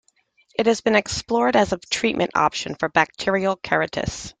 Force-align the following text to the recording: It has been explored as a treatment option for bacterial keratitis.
It 0.57 0.65
has 0.65 0.81
been 0.81 0.95
explored 0.95 1.55
as 1.55 1.73
a 1.73 1.77
treatment 1.77 2.31
option 2.33 2.73
for 2.73 2.89
bacterial 2.89 3.55
keratitis. 3.57 4.29